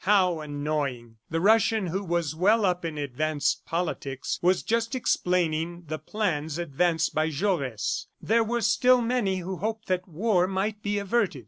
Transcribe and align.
How 0.05 0.39
annoying! 0.39 1.17
The 1.29 1.39
Russian, 1.39 1.85
who 1.85 2.03
was 2.03 2.33
well 2.33 2.65
up 2.65 2.83
in 2.83 2.97
advanced 2.97 3.67
politics, 3.67 4.39
was 4.41 4.63
just 4.63 4.95
explaining 4.95 5.83
the 5.89 5.99
plans 5.99 6.57
advanced 6.57 7.13
by 7.13 7.29
Jaures. 7.29 8.07
There 8.19 8.43
were 8.43 8.61
still 8.61 9.03
many 9.03 9.37
who 9.41 9.57
hoped 9.57 9.85
that 9.89 10.07
war 10.07 10.47
might 10.47 10.81
be 10.81 10.97
averted. 10.97 11.39